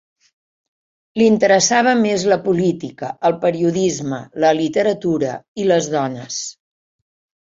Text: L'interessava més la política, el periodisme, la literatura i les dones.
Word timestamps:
L'interessava 1.21 1.91
més 1.99 2.23
la 2.31 2.37
política, 2.47 3.09
el 3.29 3.35
periodisme, 3.43 4.19
la 4.45 4.55
literatura 4.61 5.35
i 5.65 5.69
les 5.73 5.91
dones. 5.97 6.39